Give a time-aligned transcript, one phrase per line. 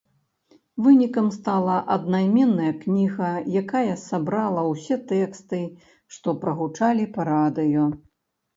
[0.85, 3.29] Вынікам стала аднайменная кніга,
[3.63, 5.63] якая сабрала ўсе тэксты,
[6.19, 7.89] што прагучалі па радыё.